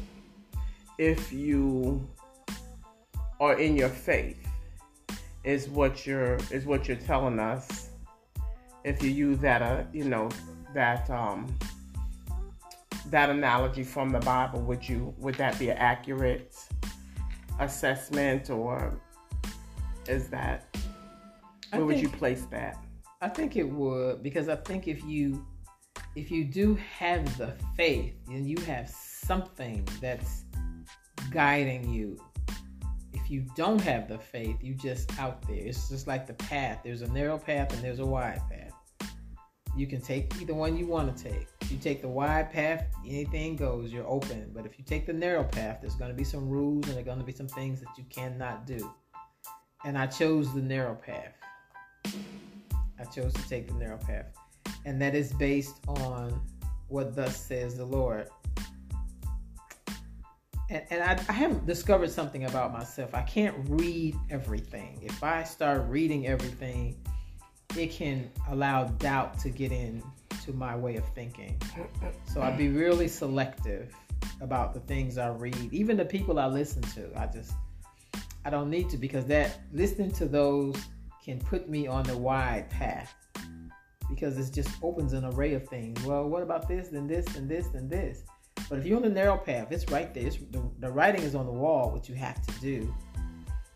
if 0.99 1.33
you 1.33 2.09
are 3.41 3.59
in 3.59 3.77
your 3.77 3.89
faith. 3.89 4.43
Is 5.45 5.69
what 5.69 6.07
you're 6.07 6.39
is 6.51 6.67
what 6.67 6.89
you're 6.89 6.97
telling 6.97 7.39
us. 7.39 7.91
If 8.85 9.03
you 9.03 9.11
use 9.11 9.39
that, 9.39 9.63
uh, 9.63 9.85
you 9.93 10.05
know, 10.05 10.29
that 10.75 11.09
um, 11.09 11.47
that 13.11 13.31
analogy 13.31 13.85
from 13.85 14.11
the 14.11 14.19
Bible, 14.21 14.61
would 14.63 14.89
you 14.89 15.15
would 15.19 15.37
that 15.37 15.57
be 15.59 15.69
an 15.69 15.77
accurate 15.77 16.57
assessment, 17.61 18.51
or 18.51 19.01
is 20.09 20.29
that 20.29 20.77
where 21.71 21.85
would 21.85 22.01
you 22.01 22.09
place 22.09 22.47
that? 22.51 22.79
I 23.21 23.29
think 23.29 23.57
it 23.57 23.69
would 23.69 24.23
because 24.23 24.49
I 24.49 24.57
think 24.57 24.89
if 24.89 25.05
you 25.05 25.45
if 26.15 26.31
you 26.31 26.45
do 26.45 26.75
have 26.99 27.37
the 27.37 27.55
faith 27.77 28.15
and 28.29 28.49
you 28.49 28.57
have 28.65 28.89
something 28.89 29.87
that's 30.01 30.45
guiding 31.31 31.93
you. 31.93 32.19
If 33.13 33.31
you 33.31 33.45
don't 33.57 33.81
have 33.81 34.09
the 34.09 34.19
faith, 34.19 34.57
you 34.63 34.75
just 34.75 35.19
out 35.19 35.43
there. 35.49 35.57
It's 35.57 35.89
just 35.89 36.07
like 36.07 36.27
the 36.27 36.35
path. 36.35 36.81
There's 36.85 37.03
a 37.03 37.09
narrow 37.09 37.39
path 37.39 37.73
and 37.73 37.83
there's 37.83 37.99
a 37.99 38.07
wide 38.07 38.41
path. 38.51 38.73
You 39.77 39.87
can 39.87 40.01
take 40.01 40.35
either 40.41 40.55
one 40.55 40.77
you 40.77 40.87
want 40.87 41.15
to 41.15 41.25
take. 41.25 41.49
If 41.61 41.73
you 41.73 41.79
take 41.79 42.01
the 42.01 42.09
wide 42.09 42.51
path, 42.51 42.87
anything 43.07 43.57
goes. 43.57 43.93
You're 43.93 44.07
open. 44.07 44.51
But 44.55 44.65
if 44.65 44.79
you 44.79 44.85
take 44.85 45.07
the 45.07 45.13
narrow 45.13 45.45
path, 45.45 45.79
there's 45.81 45.97
going 45.97 46.11
to 46.11 46.17
be 46.17 46.25
some 46.25 46.49
rules 46.49 46.87
and 46.87 46.95
there's 46.95 47.05
going 47.05 47.19
to 47.19 47.25
be 47.25 47.33
some 47.33 47.49
things 47.49 47.81
that 47.81 47.89
you 47.99 48.05
cannot 48.09 48.67
do. 48.67 48.91
And 49.85 49.97
I 49.97 50.07
chose 50.07 50.53
the 50.55 50.63
narrow 50.63 50.95
path. 50.95 51.35
I 52.99 53.05
chose 53.05 53.33
to 53.35 53.49
take 53.49 53.69
the 53.69 53.75
narrow 53.75 53.99
path. 53.99 54.27
And 54.85 55.01
that 55.03 55.15
is 55.15 55.33
based 55.35 55.77
on 55.87 56.41
what 56.89 57.15
thus 57.15 57.37
says 57.37 57.77
the 57.77 57.85
Lord. 57.85 58.29
And, 60.71 60.83
and 60.91 61.03
I, 61.03 61.13
I 61.29 61.33
have 61.33 61.67
discovered 61.67 62.11
something 62.11 62.45
about 62.45 62.73
myself. 62.73 63.15
I 63.15 63.23
can't 63.23 63.55
read 63.69 64.17
everything. 64.31 64.99
If 65.03 65.23
I 65.23 65.45
start 65.45 65.85
reading 65.89 66.27
everything, 66.27 66.97
it 67.77 67.91
can 67.93 68.31
allow 68.49 68.85
doubt 68.85 69.39
to 69.41 69.51
get 69.51 69.71
in 69.71 70.03
to 70.45 70.53
my 70.53 70.77
way 70.77 70.97
of 70.97 71.07
thinking. 71.15 71.61
So 72.33 72.41
I'd 72.41 72.57
be 72.57 72.69
really 72.69 73.09
selective 73.09 73.95
about 74.41 74.75
the 74.75 74.81
things 74.81 75.19
I 75.19 75.29
read, 75.29 75.73
even 75.73 75.97
the 75.97 76.05
people 76.05 76.39
I 76.39 76.47
listen 76.47 76.83
to. 76.83 77.11
I 77.17 77.27
just 77.27 77.53
I 78.47 78.51
don't 78.51 78.71
need 78.71 78.89
to 78.91 78.97
because 78.97 79.25
that 79.25 79.59
listening 79.73 80.13
to 80.13 80.25
those 80.25 80.77
can 81.25 81.41
put 81.41 81.69
me 81.69 81.89
on 81.89 82.05
the 82.05 82.17
wide 82.17 82.71
path 82.71 83.13
because 84.09 84.39
it 84.39 84.55
just 84.55 84.71
opens 84.85 85.15
an 85.15 85.25
array 85.25 85.55
of 85.55 85.67
things. 85.67 86.01
Well, 86.05 86.29
what 86.29 86.45
about 86.45 86.69
this 86.69 86.93
and 86.93 87.11
this 87.11 87.27
and 87.35 87.49
this 87.49 87.75
and 87.75 87.91
this? 87.91 88.23
But 88.71 88.79
if 88.79 88.87
you're 88.87 88.99
on 88.99 89.03
the 89.03 89.09
narrow 89.09 89.37
path, 89.37 89.73
it's 89.73 89.91
right 89.91 90.15
there. 90.15 90.29
It's, 90.29 90.37
the, 90.53 90.63
the 90.79 90.89
writing 90.89 91.23
is 91.23 91.35
on 91.35 91.45
the 91.45 91.51
wall, 91.53 91.91
what 91.91 92.09
you 92.09 92.15
have 92.15 92.41
to 92.47 92.53
do. 92.61 92.95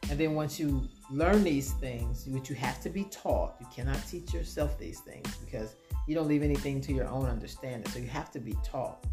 And 0.09 0.17
then 0.17 0.35
once 0.35 0.61
you 0.61 0.89
learn 1.11 1.43
these 1.43 1.73
things, 1.73 2.29
which 2.29 2.49
you 2.49 2.55
have 2.55 2.81
to 2.83 2.91
be 2.91 3.03
taught, 3.11 3.57
you 3.59 3.67
cannot 3.75 3.99
teach 4.07 4.33
yourself 4.33 4.79
these 4.79 5.01
things 5.01 5.35
because 5.45 5.75
you 6.07 6.15
don't 6.15 6.29
leave 6.29 6.45
anything 6.45 6.81
to 6.83 6.93
your 6.93 7.09
own 7.09 7.27
understanding. 7.27 7.91
So 7.91 7.99
you 7.99 8.07
have 8.07 8.31
to 8.31 8.39
be 8.39 8.55
taught. 8.65 9.05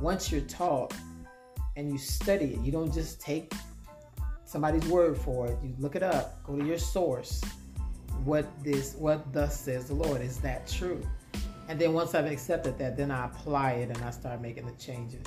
Once 0.00 0.32
you're 0.32 0.40
taught 0.40 0.92
and 1.76 1.92
you 1.92 1.98
study 1.98 2.54
it, 2.54 2.60
you 2.62 2.72
don't 2.72 2.92
just 2.92 3.20
take 3.20 3.52
somebody's 4.54 4.86
word 4.86 5.18
for 5.18 5.48
it. 5.48 5.58
You 5.64 5.74
look 5.80 5.96
it 5.96 6.04
up, 6.04 6.40
go 6.44 6.56
to 6.56 6.64
your 6.64 6.78
source. 6.78 7.42
What 8.22 8.46
this, 8.62 8.94
what 8.94 9.32
thus 9.32 9.58
says 9.58 9.88
the 9.88 9.94
Lord, 9.94 10.20
is 10.20 10.38
that 10.42 10.68
true? 10.68 11.04
And 11.66 11.76
then 11.76 11.92
once 11.92 12.14
I've 12.14 12.30
accepted 12.30 12.78
that, 12.78 12.96
then 12.96 13.10
I 13.10 13.26
apply 13.26 13.72
it 13.72 13.88
and 13.88 13.98
I 14.04 14.10
start 14.10 14.40
making 14.40 14.66
the 14.66 14.72
changes. 14.74 15.26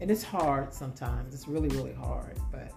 And 0.00 0.08
it's 0.08 0.22
hard 0.22 0.72
sometimes. 0.72 1.34
It's 1.34 1.48
really, 1.48 1.66
really 1.70 1.92
hard. 1.92 2.38
But 2.52 2.70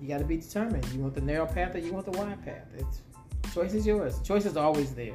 you 0.00 0.08
got 0.08 0.18
to 0.18 0.24
be 0.24 0.38
determined. 0.38 0.84
You 0.86 0.98
want 0.98 1.14
the 1.14 1.20
narrow 1.20 1.46
path 1.46 1.76
or 1.76 1.78
you 1.78 1.92
want 1.92 2.06
the 2.10 2.18
wide 2.18 2.44
path. 2.44 2.66
It's 2.76 3.02
choice 3.54 3.74
is 3.74 3.86
yours. 3.86 4.18
choice 4.22 4.44
is 4.44 4.56
always 4.56 4.92
there. 4.92 5.14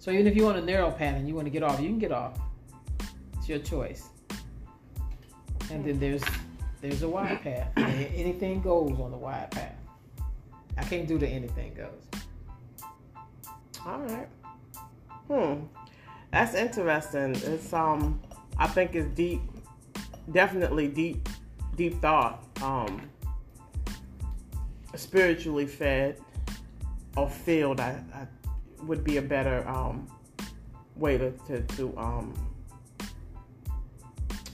So 0.00 0.10
even 0.10 0.26
if 0.26 0.36
you 0.36 0.44
want 0.44 0.58
a 0.58 0.62
narrow 0.62 0.90
path 0.90 1.16
and 1.16 1.26
you 1.26 1.34
want 1.34 1.46
to 1.46 1.50
get 1.50 1.62
off, 1.62 1.80
you 1.80 1.88
can 1.88 1.98
get 1.98 2.12
off. 2.12 2.38
It's 3.38 3.48
your 3.48 3.60
choice. 3.60 4.10
And 5.70 5.82
then 5.82 5.98
there's 5.98 6.22
there's 6.84 7.02
a 7.02 7.08
wide 7.08 7.40
path. 7.40 7.68
anything 7.78 8.60
goes 8.60 9.00
on 9.00 9.10
the 9.10 9.16
wide 9.16 9.50
path. 9.50 9.74
I 10.76 10.82
can't 10.82 11.08
do 11.08 11.16
the 11.16 11.26
anything 11.26 11.72
goes. 11.72 12.22
All 13.86 14.00
right. 14.00 14.28
Hmm. 15.28 15.64
That's 16.30 16.54
interesting. 16.54 17.36
It's 17.36 17.72
um, 17.72 18.20
I 18.58 18.66
think 18.66 18.94
it's 18.94 19.08
deep, 19.14 19.40
definitely 20.30 20.88
deep, 20.88 21.26
deep 21.74 22.02
thought. 22.02 22.44
Um, 22.60 23.08
spiritually 24.94 25.66
fed 25.66 26.20
or 27.16 27.30
filled, 27.30 27.80
I, 27.80 28.02
I 28.12 28.26
would 28.84 29.04
be 29.04 29.16
a 29.16 29.22
better 29.22 29.66
um 29.66 30.06
way 30.96 31.16
to 31.16 31.30
to, 31.46 31.62
to 31.62 31.96
um 31.96 32.34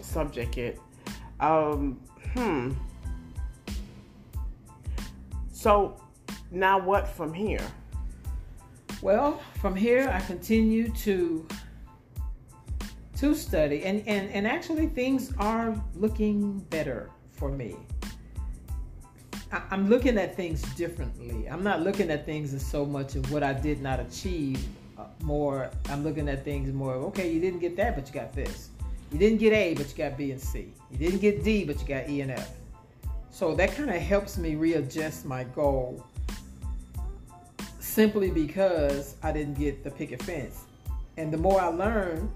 subject 0.00 0.58
it. 0.58 0.78
Um, 1.40 1.98
hmm. 2.34 2.72
So 5.52 6.00
now 6.50 6.78
what 6.78 7.08
from 7.08 7.32
here? 7.32 7.66
Well, 9.02 9.40
from 9.60 9.74
here 9.74 10.08
I 10.08 10.20
continue 10.20 10.90
to 10.90 11.46
to 13.20 13.34
study 13.34 13.84
and, 13.84 14.02
and, 14.08 14.30
and 14.30 14.46
actually 14.46 14.86
things 14.86 15.30
are 15.38 15.78
looking 15.94 16.58
better 16.70 17.10
for 17.28 17.50
me 17.50 17.76
I, 19.52 19.60
i'm 19.70 19.90
looking 19.90 20.16
at 20.16 20.34
things 20.34 20.62
differently 20.74 21.46
i'm 21.50 21.62
not 21.62 21.82
looking 21.82 22.10
at 22.10 22.24
things 22.24 22.54
as 22.54 22.64
so 22.64 22.86
much 22.86 23.16
of 23.16 23.30
what 23.30 23.42
i 23.42 23.52
did 23.52 23.82
not 23.82 24.00
achieve 24.00 24.66
uh, 24.98 25.04
more 25.22 25.70
i'm 25.90 26.02
looking 26.02 26.30
at 26.30 26.46
things 26.46 26.72
more 26.72 26.94
okay 26.94 27.30
you 27.30 27.40
didn't 27.40 27.60
get 27.60 27.76
that 27.76 27.94
but 27.94 28.08
you 28.08 28.14
got 28.14 28.32
this 28.32 28.70
you 29.12 29.18
didn't 29.18 29.38
get 29.38 29.52
a 29.52 29.74
but 29.74 29.88
you 29.88 29.96
got 29.96 30.16
b 30.16 30.30
and 30.32 30.40
c 30.40 30.72
you 30.90 30.98
didn't 30.98 31.20
get 31.20 31.42
d 31.44 31.64
but 31.64 31.80
you 31.80 31.86
got 31.86 32.08
e 32.08 32.20
and 32.20 32.30
f 32.30 32.50
so 33.30 33.54
that 33.54 33.72
kind 33.72 33.90
of 33.90 33.96
helps 33.96 34.36
me 34.38 34.54
readjust 34.54 35.24
my 35.24 35.44
goal 35.44 36.04
simply 37.78 38.30
because 38.30 39.16
i 39.22 39.32
didn't 39.32 39.58
get 39.58 39.82
the 39.84 39.90
picket 39.90 40.22
fence 40.22 40.64
and 41.16 41.32
the 41.32 41.38
more 41.38 41.60
i 41.60 41.66
learn 41.66 42.32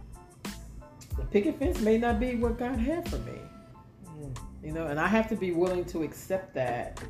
the 1.17 1.25
picket 1.25 1.59
fence 1.59 1.81
may 1.81 1.97
not 1.97 2.19
be 2.19 2.35
what 2.37 2.59
God 2.59 2.79
had 2.79 3.09
for 3.09 3.19
me. 3.19 3.39
You 4.63 4.73
know, 4.73 4.87
and 4.87 4.99
I 4.99 5.07
have 5.07 5.29
to 5.29 5.37
be 5.37 5.53
willing 5.53 5.85
to 5.87 6.03
accept 6.03 6.55
that. 6.55 7.01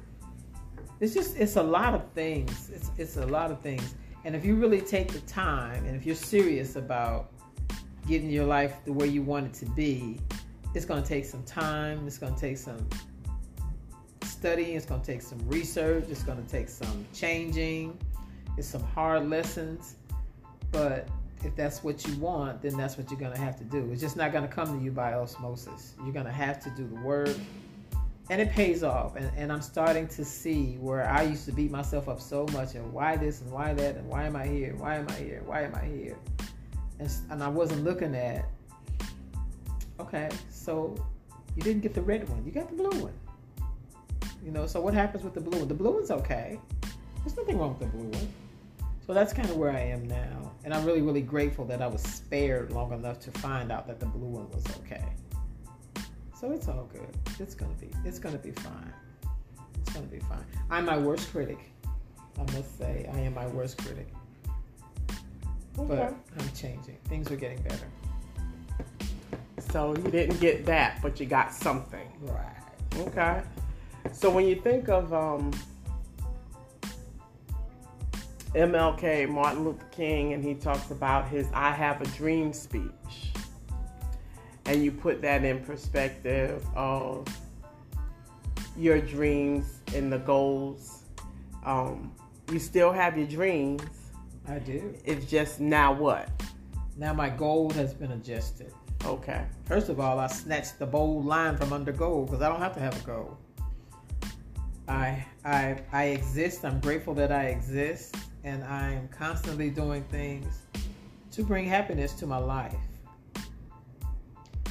It's 1.00 1.14
just 1.14 1.36
it's 1.36 1.56
a 1.56 1.62
lot 1.62 1.94
of 1.94 2.10
things. 2.12 2.70
It's 2.70 2.90
it's 2.98 3.16
a 3.16 3.26
lot 3.26 3.50
of 3.50 3.60
things. 3.60 3.94
And 4.24 4.34
if 4.34 4.44
you 4.44 4.56
really 4.56 4.80
take 4.80 5.12
the 5.12 5.20
time 5.20 5.84
and 5.84 5.94
if 5.94 6.04
you're 6.04 6.14
serious 6.14 6.76
about 6.76 7.30
getting 8.06 8.30
your 8.30 8.44
life 8.44 8.76
the 8.84 8.92
way 8.92 9.06
you 9.06 9.22
want 9.22 9.46
it 9.46 9.54
to 9.54 9.66
be, 9.72 10.20
it's 10.74 10.84
going 10.84 11.02
to 11.02 11.08
take 11.08 11.24
some 11.24 11.42
time. 11.44 12.06
It's 12.06 12.18
going 12.18 12.34
to 12.34 12.40
take 12.40 12.58
some 12.58 12.86
studying. 14.22 14.76
It's 14.76 14.86
going 14.86 15.00
to 15.00 15.06
take 15.06 15.22
some 15.22 15.38
research. 15.48 16.06
It's 16.08 16.22
going 16.22 16.42
to 16.42 16.50
take 16.50 16.68
some 16.68 17.06
changing. 17.14 17.98
It's 18.58 18.68
some 18.68 18.82
hard 18.82 19.28
lessons. 19.28 19.96
But 20.72 21.08
if 21.44 21.54
that's 21.54 21.84
what 21.84 22.06
you 22.06 22.14
want, 22.16 22.62
then 22.62 22.76
that's 22.76 22.98
what 22.98 23.10
you're 23.10 23.20
going 23.20 23.32
to 23.32 23.40
have 23.40 23.56
to 23.58 23.64
do. 23.64 23.90
It's 23.92 24.00
just 24.00 24.16
not 24.16 24.32
going 24.32 24.46
to 24.46 24.52
come 24.52 24.78
to 24.78 24.84
you 24.84 24.90
by 24.90 25.14
osmosis. 25.14 25.94
You're 26.02 26.12
going 26.12 26.26
to 26.26 26.32
have 26.32 26.62
to 26.64 26.70
do 26.70 26.86
the 26.86 27.00
work. 27.00 27.36
And 28.30 28.40
it 28.40 28.50
pays 28.50 28.82
off. 28.82 29.16
And, 29.16 29.30
and 29.36 29.52
I'm 29.52 29.60
starting 29.60 30.08
to 30.08 30.24
see 30.24 30.76
where 30.80 31.08
I 31.08 31.22
used 31.22 31.44
to 31.44 31.52
beat 31.52 31.70
myself 31.70 32.08
up 32.08 32.20
so 32.20 32.46
much 32.52 32.74
and 32.74 32.90
why 32.92 33.16
this 33.16 33.42
and 33.42 33.50
why 33.52 33.74
that 33.74 33.96
and 33.96 34.08
why 34.08 34.24
am 34.24 34.34
I 34.34 34.46
here? 34.46 34.74
Why 34.76 34.96
am 34.96 35.06
I 35.08 35.14
here? 35.14 35.42
Why 35.44 35.62
am 35.62 35.74
I 35.74 35.84
here? 35.84 36.16
And, 37.04 37.12
and 37.32 37.42
I 37.42 37.48
wasn't 37.48 37.84
looking 37.84 38.14
at, 38.14 38.46
okay, 40.00 40.30
so 40.48 40.94
you 41.54 41.62
didn't 41.62 41.82
get 41.82 41.92
the 41.92 42.00
red 42.00 42.26
one, 42.30 42.42
you 42.46 42.50
got 42.50 42.70
the 42.70 42.76
blue 42.76 42.98
one. 42.98 43.12
You 44.42 44.50
know, 44.50 44.66
so 44.66 44.80
what 44.80 44.94
happens 44.94 45.22
with 45.22 45.34
the 45.34 45.40
blue 45.40 45.58
one? 45.58 45.68
The 45.68 45.74
blue 45.74 45.92
one's 45.92 46.10
okay. 46.10 46.58
There's 47.18 47.36
nothing 47.36 47.58
wrong 47.58 47.76
with 47.78 47.80
the 47.80 47.96
blue 47.96 48.08
one. 48.08 48.28
So 49.06 49.12
that's 49.12 49.34
kind 49.34 49.50
of 49.50 49.56
where 49.56 49.70
I 49.70 49.80
am 49.80 50.08
now. 50.08 50.52
And 50.64 50.72
I'm 50.72 50.86
really, 50.86 51.02
really 51.02 51.20
grateful 51.20 51.66
that 51.66 51.82
I 51.82 51.86
was 51.86 52.00
spared 52.00 52.72
long 52.72 52.92
enough 52.92 53.20
to 53.20 53.30
find 53.32 53.70
out 53.70 53.86
that 53.86 54.00
the 54.00 54.06
blue 54.06 54.28
one 54.28 54.50
was 54.50 54.64
okay. 54.78 55.04
So 56.40 56.52
it's 56.52 56.68
all 56.68 56.88
good. 56.90 57.16
It's 57.38 57.54
gonna 57.54 57.74
be 57.74 57.90
it's 58.06 58.18
gonna 58.18 58.38
be 58.38 58.52
fine. 58.52 58.94
It's 59.82 59.92
gonna 59.92 60.06
be 60.06 60.20
fine. 60.20 60.44
I'm 60.70 60.86
my 60.86 60.96
worst 60.96 61.30
critic. 61.30 61.58
I 62.38 62.52
must 62.52 62.78
say, 62.78 63.08
I 63.12 63.18
am 63.20 63.34
my 63.34 63.46
worst 63.48 63.76
critic. 63.76 64.08
Okay. 65.78 65.88
But 65.88 66.14
I'm 66.38 66.52
changing. 66.54 66.96
Things 67.08 67.30
are 67.30 67.36
getting 67.36 67.60
better. 67.62 67.86
So 69.70 69.94
you 69.96 70.10
didn't 70.10 70.40
get 70.40 70.64
that, 70.66 71.00
but 71.02 71.18
you 71.18 71.26
got 71.26 71.52
something. 71.52 72.06
Right. 72.20 72.46
Okay. 72.98 73.42
So 74.12 74.30
when 74.30 74.46
you 74.46 74.54
think 74.56 74.88
of 74.88 75.12
um, 75.12 75.50
MLK, 78.54 79.28
Martin 79.28 79.64
Luther 79.64 79.84
King, 79.90 80.32
and 80.32 80.44
he 80.44 80.54
talks 80.54 80.90
about 80.92 81.28
his 81.28 81.48
I 81.52 81.72
Have 81.72 82.00
a 82.00 82.06
Dream 82.16 82.52
speech. 82.52 83.32
and 84.66 84.84
you 84.84 84.92
put 84.92 85.20
that 85.22 85.44
in 85.44 85.60
perspective 85.64 86.64
of 86.76 87.26
your 88.76 89.00
dreams 89.00 89.80
and 89.94 90.12
the 90.12 90.18
goals. 90.18 91.02
Um, 91.64 92.12
you 92.52 92.58
still 92.58 92.92
have 92.92 93.18
your 93.18 93.26
dreams. 93.26 93.82
I 94.46 94.58
do. 94.58 94.94
It's 95.04 95.26
just 95.26 95.60
now 95.60 95.92
what? 95.92 96.28
Now 96.96 97.12
my 97.12 97.28
goal 97.28 97.70
has 97.70 97.94
been 97.94 98.12
adjusted. 98.12 98.72
Okay. 99.04 99.44
First 99.64 99.88
of 99.88 100.00
all, 100.00 100.18
I 100.18 100.26
snatched 100.26 100.78
the 100.78 100.86
bold 100.86 101.24
line 101.24 101.56
from 101.56 101.72
under 101.72 101.92
goal 101.92 102.24
because 102.24 102.42
I 102.42 102.48
don't 102.48 102.60
have 102.60 102.74
to 102.74 102.80
have 102.80 102.96
a 103.02 103.06
goal. 103.06 103.38
I 104.86 105.24
I 105.44 105.78
I 105.92 106.04
exist. 106.06 106.64
I'm 106.64 106.80
grateful 106.80 107.14
that 107.14 107.32
I 107.32 107.44
exist, 107.46 108.16
and 108.44 108.62
I 108.64 108.92
am 108.92 109.08
constantly 109.08 109.70
doing 109.70 110.04
things 110.04 110.62
to 111.32 111.42
bring 111.42 111.66
happiness 111.66 112.12
to 112.12 112.26
my 112.26 112.38
life. 112.38 112.76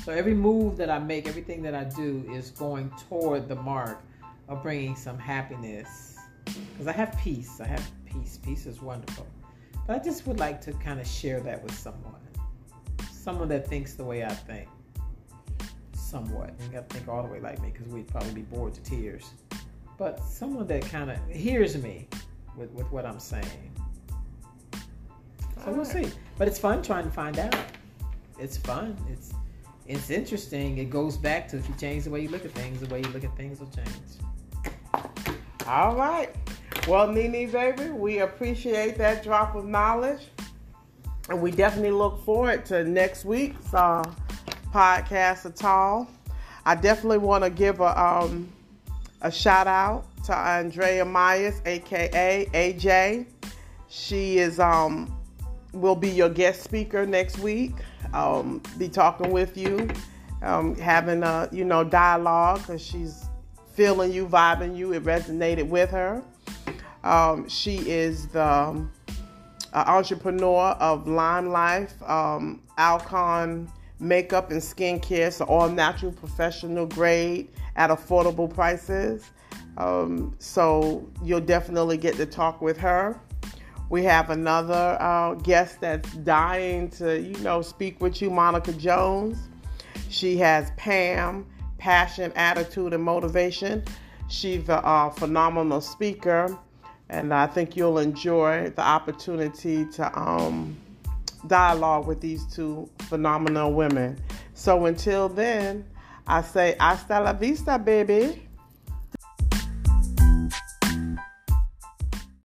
So 0.04 0.12
every 0.12 0.34
move 0.34 0.78
that 0.78 0.90
I 0.90 1.00
make, 1.00 1.28
everything 1.28 1.62
that 1.64 1.74
I 1.74 1.86
do 1.86 2.26
is 2.32 2.52
going 2.52 2.92
toward 3.08 3.48
the 3.48 3.56
mark 3.56 4.04
of 4.50 4.62
bringing 4.62 4.96
some 4.96 5.18
happiness. 5.18 6.18
Because 6.46 6.88
I 6.88 6.92
have 6.92 7.18
peace. 7.18 7.60
I 7.62 7.68
have 7.68 7.90
peace. 8.06 8.38
Peace 8.44 8.66
is 8.66 8.82
wonderful. 8.82 9.26
But 9.86 10.02
I 10.02 10.04
just 10.04 10.26
would 10.28 10.40
like 10.40 10.62
to 10.62 10.74
kind 10.74 11.00
of 11.00 11.08
share 11.08 11.40
that 11.42 11.62
with 11.64 11.78
someone. 11.78 12.16
Someone 13.12 13.50
that 13.50 13.68
thinks 13.68 13.94
the 13.94 14.04
way 14.04 14.24
I 14.24 14.34
think. 14.34 14.68
Somewhat. 15.94 16.54
You 16.62 16.70
got 16.70 16.90
to 16.90 16.96
think 16.96 17.08
all 17.08 17.24
the 17.24 17.30
way 17.30 17.40
like 17.40 17.62
me 17.62 17.72
because 17.72 17.88
we'd 17.92 18.08
probably 18.08 18.34
be 18.34 18.42
bored 18.42 18.74
to 18.76 18.82
tears. 18.82 19.32
But 19.98 20.24
someone 20.24 20.68
that 20.68 20.86
kind 20.86 21.10
of 21.10 21.18
hears 21.30 21.82
me 21.82 22.08
with, 22.58 22.72
with 22.72 22.92
what 22.92 23.06
I'm 23.06 23.20
saying. 23.20 23.72
So 25.64 25.72
we'll 25.72 25.86
see. 25.86 26.10
But 26.38 26.48
it's 26.48 26.60
fun 26.60 26.82
trying 26.82 27.06
to 27.06 27.12
find 27.12 27.40
out. 27.40 27.56
It's 28.38 28.58
fun. 28.58 28.98
It's 29.10 29.34
it's 29.86 30.10
interesting. 30.10 30.78
It 30.78 30.90
goes 30.90 31.18
back 31.18 31.48
to 31.50 31.58
if 31.58 31.68
you 31.68 31.76
change 31.76 32.06
the 32.06 32.10
way 32.10 32.22
you 32.22 32.30
look 32.30 32.46
at 32.46 32.52
things, 32.52 32.80
the 32.80 32.88
way 32.88 33.02
you 33.02 33.10
look 33.10 33.24
at 33.24 33.36
things 33.36 33.60
will 33.60 33.70
change. 33.70 33.90
All 35.68 35.96
right. 35.96 36.30
Well, 36.86 37.08
Nene, 37.08 37.50
baby, 37.50 37.92
we 37.92 38.20
appreciate 38.20 38.98
that 38.98 39.24
drop 39.24 39.56
of 39.56 39.66
knowledge. 39.66 40.20
And 41.30 41.42
we 41.42 41.50
definitely 41.50 41.92
look 41.92 42.26
forward 42.26 42.66
to 42.66 42.84
next 42.84 43.24
week's 43.24 43.74
uh, 43.74 44.04
podcast 44.74 45.46
at 45.46 45.64
all. 45.64 46.10
I 46.66 46.76
definitely 46.76 47.20
want 47.20 47.46
to 47.46 47.50
give 47.50 47.80
a, 47.80 47.98
um, 47.98 48.52
a 49.22 49.32
shout 49.32 49.66
out 49.66 50.04
to 50.26 50.36
Andrea 50.36 51.06
Myers, 51.06 51.62
aka 51.66 52.48
AJ. 52.54 53.28
She 53.88 54.40
is 54.40 54.60
um, 54.60 55.18
will 55.72 55.96
be 55.96 56.10
your 56.10 56.30
guest 56.30 56.64
speaker 56.64 57.06
next 57.06 57.40
week. 57.40 57.76
Um, 58.14 58.62
be 58.78 58.90
talking 58.90 59.32
with 59.32 59.56
you, 59.56 59.90
um, 60.42 60.76
having 60.76 61.24
a 61.24 61.48
you 61.50 61.64
know 61.64 61.86
dialogue 61.86 62.60
because 62.60 62.82
she's 62.82 63.24
feeling 63.72 64.12
you, 64.12 64.28
vibing 64.28 64.76
you. 64.76 64.92
It 64.92 65.06
resonated 65.06 65.70
with 65.70 65.90
her. 65.92 66.22
Um, 67.04 67.48
she 67.50 67.78
is 67.90 68.28
the 68.28 68.46
um, 68.46 68.92
entrepreneur 69.74 70.72
of 70.80 71.08
Lime 71.08 71.50
Life, 71.50 72.02
um, 72.04 72.62
Alcone 72.78 73.70
makeup 74.00 74.52
and 74.52 74.62
skincare, 74.62 75.32
so 75.32 75.46
all 75.46 75.70
natural, 75.70 76.12
professional 76.12 76.86
grade 76.86 77.50
at 77.76 77.90
affordable 77.90 78.54
prices. 78.54 79.32
Um, 79.78 80.36
so 80.40 81.10
you'll 81.24 81.40
definitely 81.40 81.98
get 81.98 82.16
to 82.16 82.26
talk 82.26 82.62
with 82.62 82.78
her. 82.78 83.20
We 83.90 84.04
have 84.04 84.30
another 84.30 84.98
uh, 85.00 85.36
guest 85.36 85.82
that's 85.82 86.12
dying 86.18 86.90
to, 86.92 87.20
you 87.20 87.38
know, 87.40 87.62
speak 87.62 88.02
with 88.02 88.22
you, 88.22 88.30
Monica 88.30 88.74
Jones. 88.74 89.38
She 90.10 90.38
has 90.38 90.72
Pam, 90.78 91.46
passion, 91.78 92.32
attitude, 92.36 92.94
and 92.94 93.04
motivation. 93.04 93.84
She's 94.30 94.70
a 94.70 94.86
uh, 94.86 95.10
phenomenal 95.10 95.82
speaker, 95.82 96.58
and 97.10 97.34
I 97.34 97.48
think 97.48 97.76
you'll 97.76 98.00
enjoy 98.00 98.72
the 98.76 98.82
opportunity 98.82 99.86
to 99.86 100.20
um, 100.20 100.78
dialogue 101.48 102.08
with 102.08 102.22
these 102.22 102.46
two 102.46 102.90
phenomenal 103.00 103.74
women. 103.74 104.18
So 104.54 104.86
until 104.86 105.30
then, 105.30 105.86
I 106.26 106.42
say 106.42 106.76
hasta 106.80 107.20
la 107.20 107.34
vista, 107.34 107.78
baby. 107.78 108.48